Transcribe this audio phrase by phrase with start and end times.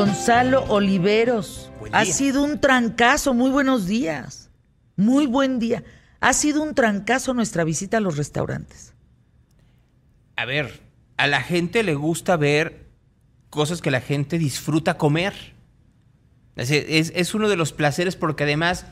[0.00, 3.34] Gonzalo Oliveros, ha sido un trancazo.
[3.34, 4.48] Muy buenos días.
[4.96, 5.84] Muy buen día.
[6.20, 8.94] Ha sido un trancazo nuestra visita a los restaurantes.
[10.36, 10.80] A ver,
[11.18, 12.86] a la gente le gusta ver
[13.50, 15.34] cosas que la gente disfruta comer.
[16.56, 18.86] Es, es uno de los placeres porque además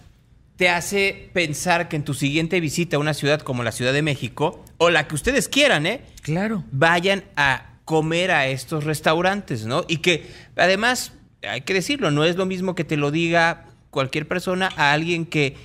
[0.57, 4.03] te hace pensar que en tu siguiente visita a una ciudad como la Ciudad de
[4.03, 6.03] México, o la que ustedes quieran, ¿eh?
[6.21, 6.65] Claro.
[6.71, 9.83] Vayan a comer a estos restaurantes, ¿no?
[9.89, 14.29] Y que además, hay que decirlo, no es lo mismo que te lo diga cualquier
[14.29, 15.57] persona a alguien que,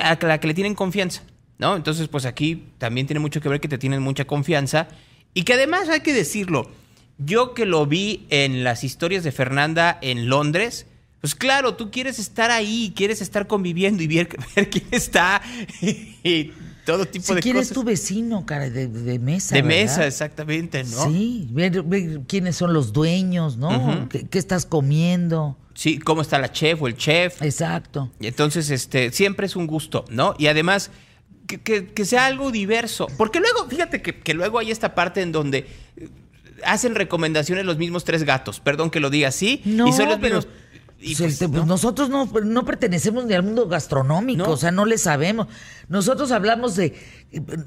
[0.00, 1.24] a la que le tienen confianza,
[1.58, 1.74] ¿no?
[1.74, 4.86] Entonces, pues aquí también tiene mucho que ver que te tienen mucha confianza
[5.34, 6.70] y que además hay que decirlo,
[7.18, 10.86] yo que lo vi en las historias de Fernanda en Londres,
[11.20, 15.42] pues claro, tú quieres estar ahí, quieres estar conviviendo y ver, ver quién está
[15.82, 16.52] y
[16.84, 19.54] todo tipo si de quieres tu vecino, cara, de, mesa.
[19.54, 21.10] De mesa, exactamente, ¿no?
[21.10, 21.84] Sí, ver,
[22.26, 24.08] quiénes son los dueños, ¿no?
[24.08, 25.56] ¿Qué, estás comiendo?
[25.74, 27.42] Sí, cómo está la chef o el chef.
[27.42, 28.10] Exacto.
[28.20, 30.34] Y entonces, este, siempre es un gusto, ¿no?
[30.38, 30.90] Y además,
[31.46, 33.06] que, sea algo diverso.
[33.16, 36.08] Porque luego, fíjate que, luego hay esta parte en donde eh,
[36.64, 40.20] hacen recomendaciones los mismos tres gatos, perdón que lo diga así, no, y son los
[40.20, 40.48] mismos
[41.02, 44.98] pues, este, pues, nosotros no, no, pertenecemos ni al mundo gastronómico, o sea, no le
[44.98, 45.46] sabemos.
[45.88, 46.94] Nosotros hablamos de,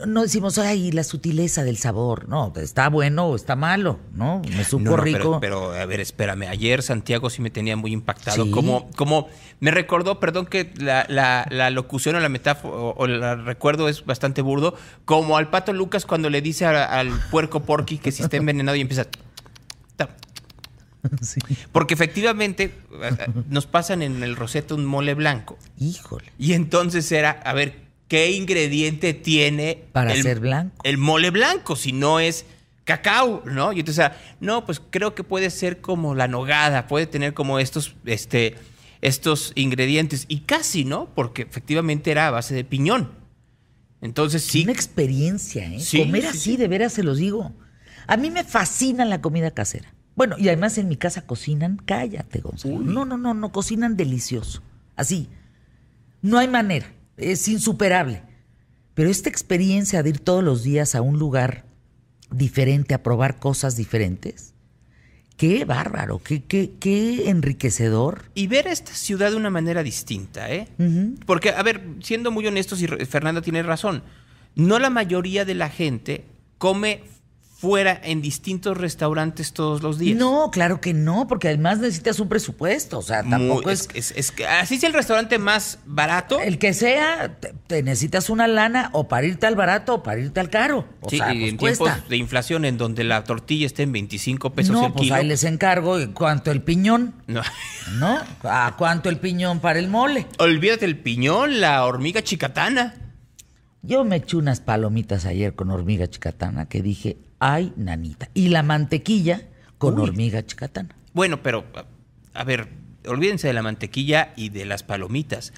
[0.05, 4.41] no decimos, ay, la sutileza del sabor, no, está bueno o está malo, ¿no?
[4.55, 5.39] Me supo rico.
[5.41, 9.27] Pero, a ver, espérame, ayer Santiago sí me tenía muy impactado, como, como
[9.59, 14.43] me recordó, perdón que la, la, locución o la metáfora o, el recuerdo es bastante
[14.43, 18.75] burdo, como al pato Lucas cuando le dice al puerco porky que si está envenenado
[18.75, 19.07] y empieza...
[21.71, 22.73] Porque efectivamente
[23.49, 25.57] nos pasan en el roseto un mole blanco.
[25.79, 26.31] Híjole.
[26.37, 27.75] Y entonces era, a ver,
[28.07, 30.75] ¿qué ingrediente tiene para ser blanco?
[30.83, 32.45] El mole blanco, si no es
[32.83, 33.73] cacao, ¿no?
[33.73, 37.95] Y entonces, no, pues creo que puede ser como la nogada, puede tener como estos,
[38.05, 38.55] este,
[39.01, 40.25] estos ingredientes.
[40.27, 41.09] Y casi, ¿no?
[41.13, 43.11] Porque efectivamente era a base de piñón.
[44.01, 44.63] Entonces sí.
[44.63, 45.79] Una experiencia, ¿eh?
[45.97, 47.53] Comer así, de veras se los digo.
[48.05, 49.93] A mí me fascina la comida casera.
[50.15, 52.79] Bueno, y además en mi casa cocinan, cállate, Gonzalo.
[52.79, 54.61] No, no, no, no, cocinan delicioso.
[54.95, 55.29] Así.
[56.21, 56.87] No hay manera,
[57.17, 58.23] es insuperable.
[58.93, 61.65] Pero esta experiencia de ir todos los días a un lugar
[62.31, 64.53] diferente, a probar cosas diferentes,
[65.35, 68.23] qué bárbaro, qué, qué, qué enriquecedor.
[68.35, 70.67] Y ver esta ciudad de una manera distinta, ¿eh?
[71.25, 74.03] Porque, a ver, siendo muy honestos, y Fernanda tiene razón,
[74.55, 76.25] no la mayoría de la gente
[76.57, 77.03] come
[77.63, 80.19] fuera en distintos restaurantes todos los días.
[80.19, 84.75] No, claro que no, porque además necesitas un presupuesto, o sea, tampoco es, es, Así
[84.75, 86.41] es el restaurante más barato.
[86.41, 87.37] El que sea,
[87.67, 90.85] te, necesitas una lana o para irte al barato o para irte al caro.
[90.99, 94.49] O sí, sea, y en tiempos de inflación en donde la tortilla está en 25
[94.49, 97.15] pesos no, el pues ahí les encargo cuánto el piñón.
[97.27, 97.43] No.
[97.97, 98.19] ¿No?
[98.43, 100.27] ¿A cuánto el piñón para el mole?
[100.37, 102.95] Olvídate el piñón, la hormiga chicatana.
[103.85, 108.29] Yo me eché unas palomitas ayer con hormiga chicatana que dije, ay, nanita.
[108.33, 109.41] Y la mantequilla
[109.77, 110.95] con hormiga chicatana.
[111.13, 111.65] Bueno, pero,
[112.33, 112.69] a ver,
[113.05, 115.51] olvídense de la mantequilla y de las palomitas.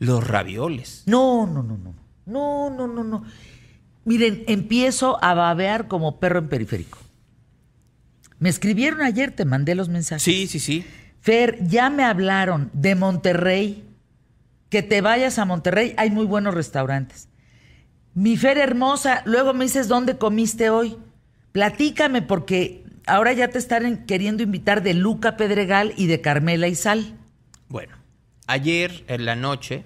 [0.00, 1.04] Los ravioles.
[1.06, 1.94] No, no, no, no.
[2.26, 3.24] No, no, no, no.
[4.04, 6.98] Miren, empiezo a babear como perro en periférico.
[8.40, 10.22] Me escribieron ayer, te mandé los mensajes.
[10.22, 10.84] Sí, sí, sí.
[11.20, 13.84] Fer, ya me hablaron de Monterrey.
[14.70, 17.28] Que te vayas a Monterrey, hay muy buenos restaurantes.
[18.14, 20.98] Mi Fer hermosa, luego me dices dónde comiste hoy.
[21.58, 26.76] Platícame porque ahora ya te están queriendo invitar de Luca Pedregal y de Carmela y
[26.76, 27.18] Sal.
[27.68, 27.96] Bueno,
[28.46, 29.84] ayer en la noche,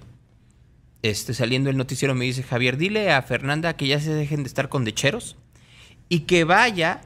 [1.01, 4.49] este, saliendo el noticiero, me dice Javier, dile a Fernanda que ya se dejen de
[4.49, 5.39] estar con decheros
[6.11, 7.01] y que vaya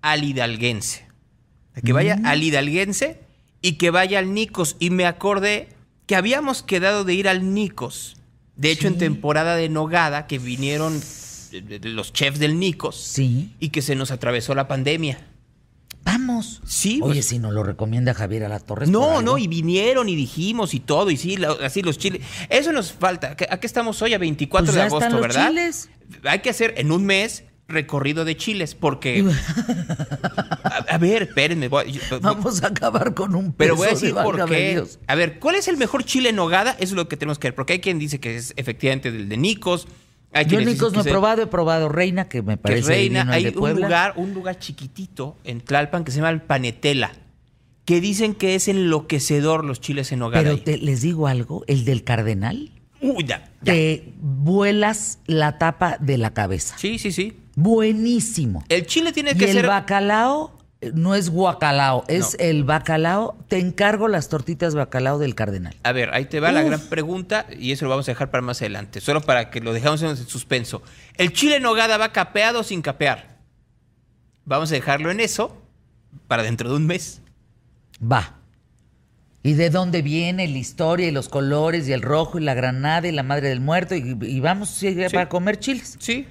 [0.00, 1.06] al hidalguense.
[1.84, 2.24] Que vaya mm.
[2.24, 3.20] al hidalguense
[3.60, 4.76] y que vaya al Nicos.
[4.78, 5.68] Y me acordé
[6.06, 8.16] que habíamos quedado de ir al Nicos
[8.56, 10.98] de hecho, en temporada de Nogada, que vinieron
[11.60, 12.96] los chefs del Nicos.
[12.96, 13.52] Sí.
[13.60, 15.18] Y que se nos atravesó la pandemia.
[16.06, 16.62] Vamos.
[16.64, 17.00] Sí.
[17.02, 18.88] Oye, pues si nos lo recomienda Javier a la Torres.
[18.88, 22.22] No, no, y vinieron y dijimos y todo, y sí, así los chiles.
[22.48, 23.36] Eso nos falta.
[23.50, 24.14] ¿A qué estamos hoy?
[24.14, 25.48] A 24 pues de agosto, ¿verdad?
[25.48, 25.90] Chiles.
[26.24, 29.24] Hay que hacer en un mes recorrido de chiles, porque...
[30.88, 31.68] a, ver, espérenme.
[31.68, 34.84] Vamos a acabar con un peso Pero voy a decir por qué.
[35.06, 36.72] A ver, ¿cuál es el mejor chile en nogada?
[36.72, 39.28] Eso es lo que tenemos que ver, porque hay quien dice que es efectivamente del
[39.28, 39.88] de Nicos.
[40.42, 44.14] Yo Nicos no he probado, he probado Reina, que me parece Reina, hay un lugar,
[44.16, 47.12] un lugar chiquitito en Tlalpan que se llama el Panetela,
[47.84, 50.56] que dicen que es enloquecedor los chiles en nogada.
[50.64, 52.72] Pero les digo algo, el del Cardenal...
[53.00, 56.76] Uy, ya, Te vuelas la tapa de la cabeza.
[56.78, 57.36] Sí, sí, sí.
[57.54, 58.64] Buenísimo.
[58.68, 59.64] El chile tiene que y ser.
[59.64, 60.55] El bacalao
[60.94, 63.36] no es guacalao, es el bacalao.
[63.48, 65.74] Te encargo las tortitas bacalao del cardenal.
[65.82, 68.42] A ver, ahí te va la gran pregunta y eso lo vamos a dejar para
[68.42, 70.82] más adelante, solo para que lo dejamos en suspenso.
[71.14, 73.36] ¿El chile en nogada va capeado o sin capear?
[74.44, 75.60] Vamos a dejarlo en eso
[76.28, 77.22] para dentro de un mes.
[78.00, 78.34] Va.
[79.42, 83.06] ¿Y de dónde viene la historia y los colores y el rojo y la granada
[83.06, 83.94] y la madre del muerto?
[83.94, 85.96] Y, vamos a para comer chiles.
[86.00, 86.26] Sí,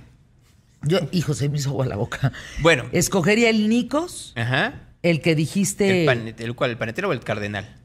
[0.85, 2.31] yo, hijo, se me hizo agua la boca.
[2.61, 2.85] Bueno.
[2.91, 4.33] Escogería el Nicos.
[4.35, 4.81] Ajá.
[5.01, 6.05] El que dijiste.
[6.05, 6.71] ¿El, cuál?
[6.71, 7.75] ¿El panetero o el cardenal?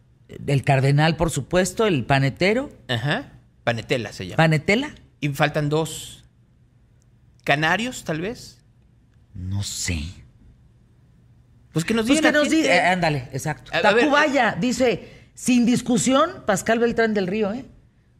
[0.47, 1.87] El cardenal, por supuesto.
[1.87, 2.70] El panetero.
[2.88, 3.32] Ajá.
[3.64, 4.37] Panetela se llama.
[4.37, 4.94] ¿Panetela?
[5.20, 6.25] Y faltan dos.
[7.44, 8.58] ¿Canarios, tal vez?
[9.35, 10.00] No sé.
[11.73, 12.32] Pues que nos pues diga.
[12.32, 12.75] nos diga.
[12.75, 13.70] Eh, ándale, exacto.
[13.70, 14.56] Tacubaya, eh.
[14.61, 15.20] dice.
[15.35, 17.64] Sin discusión, Pascal Beltrán del Río, ¿eh?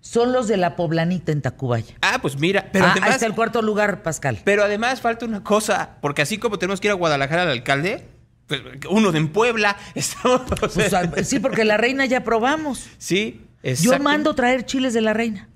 [0.00, 1.94] Son los de la poblanita en Tacubaya.
[2.02, 3.08] Ah, pues mira, pero ah, además.
[3.11, 4.41] Ahí está el cuarto lugar, Pascal.
[4.44, 8.06] Pero además falta una cosa, porque así como tenemos que ir a Guadalajara al alcalde,
[8.47, 10.43] pues, uno de en Puebla, estamos.
[10.58, 12.88] Pues, sí, porque la reina ya probamos.
[12.99, 15.49] Sí, Yo mando traer chiles de la reina.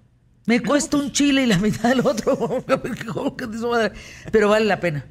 [0.46, 2.64] Me cuesta un chile y la mitad del otro.
[4.30, 5.06] Pero vale la pena.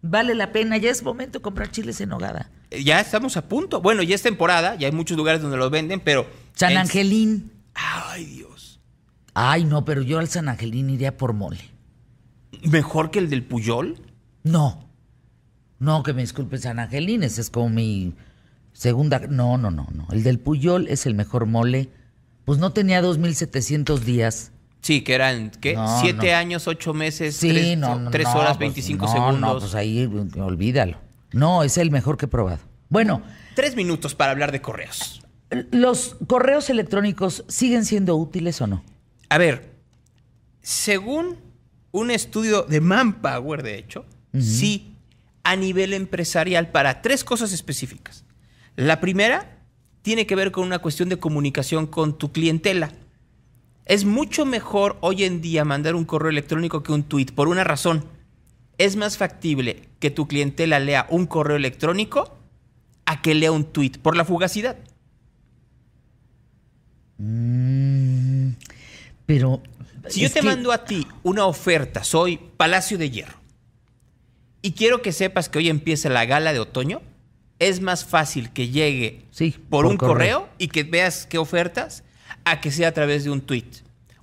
[0.00, 0.78] Vale la pena.
[0.78, 2.50] Ya es momento de comprar chiles en hogada.
[2.70, 3.82] Ya estamos a punto.
[3.82, 4.76] Bueno, ya es temporada.
[4.76, 6.26] Ya hay muchos lugares donde los venden, pero.
[6.54, 7.52] San Angelín.
[7.74, 8.69] Ay, Dios.
[9.42, 11.62] Ay, no, pero yo al San Angelín iría por mole.
[12.62, 13.98] ¿Mejor que el del Puyol?
[14.42, 14.84] No.
[15.78, 18.12] No, que me disculpe San Angelín, ese es como mi
[18.74, 19.18] segunda.
[19.20, 20.06] No, no, no, no.
[20.12, 21.88] El del Puyol es el mejor mole.
[22.44, 24.52] Pues no tenía 2.700 días.
[24.82, 25.74] Sí, que eran, ¿qué?
[26.02, 27.78] Siete años, ocho meses, tres,
[28.34, 29.40] horas, 25 pues, segundos.
[29.40, 30.04] No, pues ahí
[30.36, 30.98] olvídalo.
[31.32, 32.58] No, es el mejor que he probado.
[32.90, 33.22] Bueno.
[33.54, 35.22] Tres minutos para hablar de correos.
[35.70, 38.84] ¿Los correos electrónicos siguen siendo útiles o no?
[39.30, 39.70] A ver,
[40.60, 41.38] según
[41.92, 44.04] un estudio de Manpower, de hecho,
[44.38, 44.96] sí,
[45.44, 48.24] a nivel empresarial, para tres cosas específicas.
[48.74, 49.58] La primera
[50.02, 52.92] tiene que ver con una cuestión de comunicación con tu clientela.
[53.86, 57.62] Es mucho mejor hoy en día mandar un correo electrónico que un tweet, por una
[57.62, 58.04] razón.
[58.78, 62.36] Es más factible que tu clientela lea un correo electrónico
[63.06, 64.76] a que lea un tweet, por la fugacidad.
[67.18, 68.29] Mm.
[69.30, 69.62] Pero.
[70.08, 73.38] Si yo te mando a ti una oferta, soy Palacio de Hierro,
[74.60, 77.00] y quiero que sepas que hoy empieza la gala de otoño,
[77.60, 79.22] es más fácil que llegue
[79.68, 80.48] por, un correo.
[80.58, 82.02] y que veas qué ofertas
[82.44, 83.66] a que sea a través de un tweet.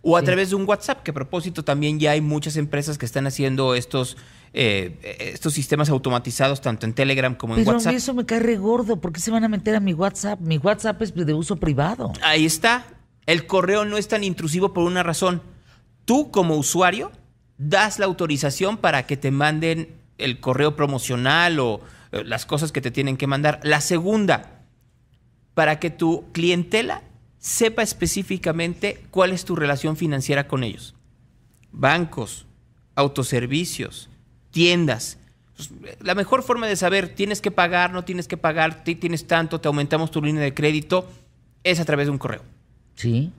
[0.01, 3.05] O a través de un WhatsApp, que a propósito también ya hay muchas empresas que
[3.05, 4.17] están haciendo estos,
[4.51, 7.85] eh, estos sistemas automatizados tanto en Telegram como en WhatsApp.
[7.85, 8.99] Pero eso me cae re gordo.
[8.99, 10.41] ¿Por qué se van a meter a mi WhatsApp?
[10.41, 12.11] Mi WhatsApp es de uso privado.
[12.21, 12.85] Ahí está.
[13.27, 15.43] El correo no es tan intrusivo por una razón.
[16.05, 17.11] Tú como usuario
[17.57, 21.81] das la autorización para que te manden el correo promocional o
[22.11, 23.59] eh, las cosas que te tienen que mandar.
[23.63, 24.61] La segunda,
[25.53, 27.03] para que tu clientela
[27.37, 30.95] sepa específicamente cuál es tu relación financiera con ellos.
[31.71, 32.45] Bancos,
[32.95, 34.09] autoservicios,
[34.51, 35.17] tiendas.
[35.55, 39.59] Pues, la mejor forma de saber, tienes que pagar, no tienes que pagar, tienes tanto,
[39.59, 41.09] te aumentamos tu línea de crédito,
[41.63, 42.41] es a través de un correo.
[42.97, 43.31] Sí.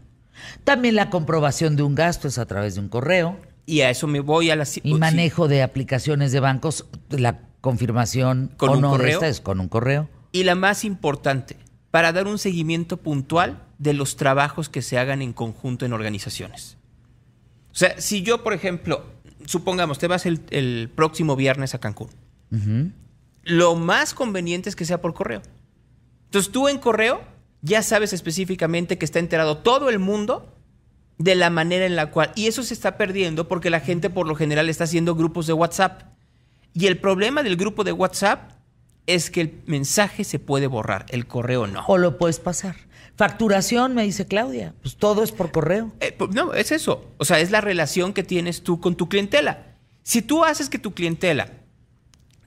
[0.65, 3.39] También la comprobación de un gasto es a través de un correo.
[3.67, 4.67] Y a eso me voy a la...
[4.83, 9.21] Y manejo de aplicaciones de bancos, la confirmación con un correo.
[9.23, 10.09] es con un correo.
[10.33, 11.57] Y la más importante,
[11.91, 16.79] para dar un seguimiento puntual de los trabajos que se hagan en conjunto en organizaciones.
[17.73, 19.05] O sea, si yo, por ejemplo,
[19.45, 22.11] supongamos, te vas el, próximo viernes a Cancún,
[23.43, 25.43] lo más conveniente es que sea por correo.
[26.25, 27.21] Entonces tú en correo
[27.63, 30.55] ya sabes específicamente que está enterado todo el mundo
[31.19, 34.27] de la manera en la cual, y eso se está perdiendo porque la gente por
[34.27, 36.03] lo general está haciendo grupos de WhatsApp.
[36.73, 38.53] Y el problema del grupo de WhatsApp
[39.07, 41.85] es que el mensaje se puede borrar, el correo no.
[41.87, 42.77] O lo puedes pasar.
[43.17, 45.91] Facturación, me dice Claudia, pues todo es por correo.
[45.99, 47.11] Eh, no, es eso.
[47.19, 49.75] O sea, es la relación que tienes tú con tu clientela.
[50.05, 51.51] Si tú haces que tu clientela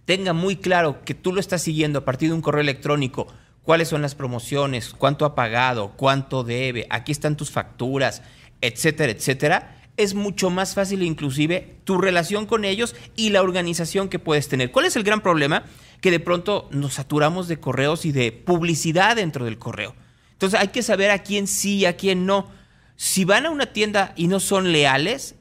[0.05, 3.27] tenga muy claro que tú lo estás siguiendo a partir de un correo electrónico
[3.63, 8.21] cuáles son las promociones, cuánto ha pagado, cuánto debe, aquí están tus facturas,
[8.61, 14.19] etcétera, etcétera, es mucho más fácil inclusive tu relación con ellos y la organización que
[14.19, 14.71] puedes tener.
[14.71, 15.63] ¿Cuál es el gran problema?
[15.99, 19.95] Que de pronto nos saturamos de correos y de publicidad dentro del correo.
[20.33, 22.49] Entonces hay que saber a quién sí y a quién no.
[22.95, 25.35] Si van a una tienda y no son leales,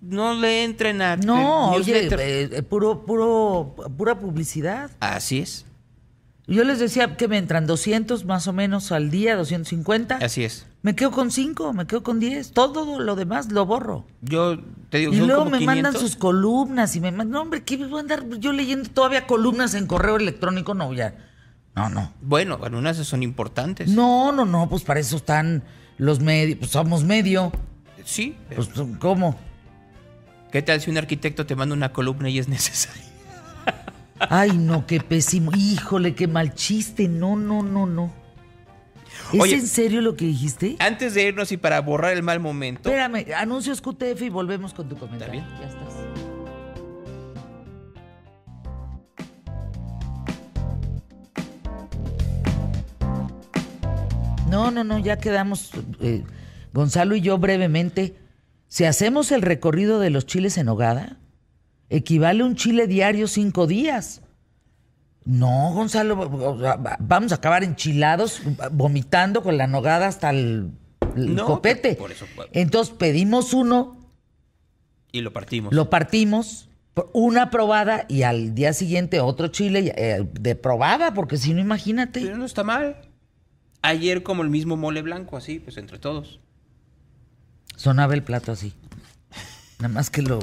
[0.00, 1.16] no le entren a...
[1.16, 4.90] No, oye, eh, puro, puro, pura publicidad.
[5.00, 5.66] Así es.
[6.46, 10.16] Yo les decía que me entran 200 más o menos al día, 250.
[10.16, 10.66] Así es.
[10.82, 12.52] Me quedo con 5, me quedo con 10.
[12.52, 14.04] Todo lo demás lo borro.
[14.20, 14.58] Yo
[14.90, 16.00] te digo Y son luego como me mandan 500.
[16.02, 17.30] sus columnas y me mandan.
[17.30, 20.74] No, hombre, ¿qué voy a andar yo leyendo todavía columnas en correo electrónico?
[20.74, 21.14] No, ya.
[21.74, 22.12] No, no.
[22.20, 23.88] Bueno, algunas son importantes.
[23.88, 25.62] No, no, no, pues para eso están
[25.96, 26.58] los medios.
[26.58, 27.52] Pues somos medio.
[28.04, 28.36] Sí.
[28.54, 29.38] Pues, ¿cómo?
[30.52, 33.02] ¿Qué tal si un arquitecto te manda una columna y es necesario?
[34.30, 35.50] Ay, no, qué pésimo.
[35.56, 37.08] Híjole, qué mal chiste.
[37.08, 38.12] No, no, no, no.
[39.32, 39.54] ¿Es Oye.
[39.56, 40.76] en serio lo que dijiste?
[40.80, 42.88] Antes de irnos y para borrar el mal momento.
[42.88, 45.32] Espérame, anuncios QTF y volvemos con tu comentario.
[45.32, 45.46] bien.
[45.60, 45.94] Ya estás.
[54.50, 56.22] No, no, no, ya quedamos, eh,
[56.72, 58.14] Gonzalo y yo brevemente.
[58.68, 61.16] Si hacemos el recorrido de los chiles en hogada,
[61.90, 64.20] equivale un chile diario cinco días.
[65.24, 66.16] No, Gonzalo,
[66.98, 70.70] vamos a acabar enchilados, vomitando con la nogada hasta el,
[71.16, 71.94] el No, copete.
[71.94, 73.98] por eso- Entonces pedimos uno,
[75.12, 75.72] Y lo partimos.
[75.72, 76.68] lo partimos,
[77.14, 82.20] una probada y al día siguiente otro chile eh, de probada, porque si no, imagínate.
[82.20, 82.96] Pero no está mal.
[83.80, 86.38] Ayer como el mismo mole blanco, así, pues entre todos.
[87.76, 88.72] Sonaba el plato así.
[89.78, 90.38] Nada más que lo.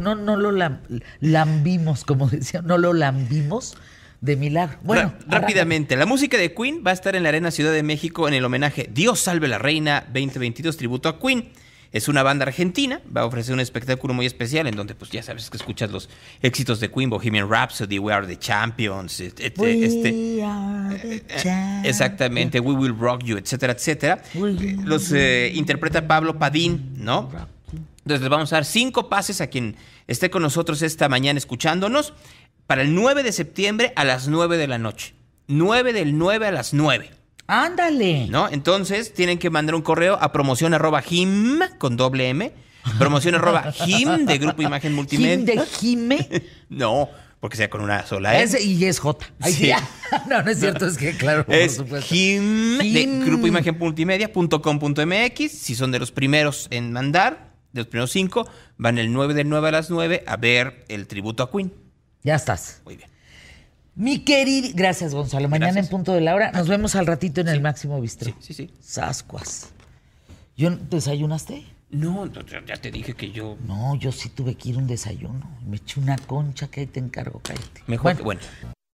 [0.00, 0.80] No, no lo lam-
[1.20, 3.76] lambimos, como decía, no lo lambimos
[4.20, 4.78] de milagro.
[4.82, 8.26] Bueno, rápidamente, la música de Queen va a estar en la Arena Ciudad de México
[8.26, 11.50] en el homenaje Dios salve la reina 2022 tributo a Queen.
[11.92, 15.22] Es una banda argentina, va a ofrecer un espectáculo muy especial en donde pues ya
[15.22, 16.08] sabes que escuchas los
[16.42, 21.86] éxitos de Queen, Bohemian Rhapsody, We Are the Champions, We este are the Eh, champions.
[21.86, 24.20] Exactamente, We Will Rock You, etcétera, etcétera.
[24.34, 27.30] Eh, Los eh, interpreta Pablo Padín, ¿no?
[28.04, 32.12] Entonces les vamos a dar cinco pases a quien esté con nosotros esta mañana escuchándonos
[32.66, 35.14] para el 9 de septiembre a las 9 de la noche.
[35.48, 37.10] 9 del 9 a las 9,
[37.46, 38.26] Ándale.
[38.28, 38.48] ¿no?
[38.50, 42.52] Entonces tienen que mandar un correo a promoción arroba him con doble M.
[42.98, 45.62] Promoción arroba him de Grupo Imagen Multimedia.
[45.62, 46.28] de Jime.
[46.70, 47.08] No,
[47.40, 48.42] porque sea con una sola E.
[48.42, 49.26] Ese y es J.
[49.40, 49.72] Ay, Sí.
[50.28, 52.14] No, no es cierto, es que claro, por Es supuesto.
[52.14, 53.22] him de.
[53.26, 55.50] Grupo Imagen Multimedia.com.mx.
[55.52, 59.48] Si son de los primeros en mandar, de los primeros cinco, van el 9 del
[59.50, 61.72] 9 a las 9 a ver el tributo a Queen.
[62.22, 62.80] Ya estás.
[62.86, 63.10] Muy bien.
[63.96, 64.70] Mi querido.
[64.74, 65.48] Gracias, Gonzalo.
[65.48, 65.86] Mañana Gracias.
[65.86, 66.50] en punto de la hora.
[66.52, 68.30] Nos vemos al ratito en el máximo bistro.
[68.30, 68.70] Sí, sí, sí.
[68.80, 69.68] Sascuas.
[70.56, 71.64] ¿Yo, ¿Desayunaste?
[71.90, 73.56] No, no, ya ya te dije que yo.
[73.66, 75.58] No, yo sí tuve que ir a un desayuno.
[75.66, 77.82] Me eché una concha que ahí te encargo, cállate.
[77.86, 78.40] Mejor que- bueno.